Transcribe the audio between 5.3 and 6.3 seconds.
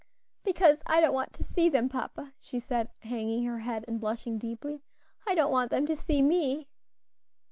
don't want them to see